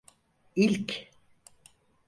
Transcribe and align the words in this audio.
İlk… 0.55 1.09